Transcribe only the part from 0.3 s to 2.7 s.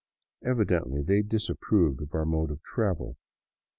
Evidently they disapproved of our mode of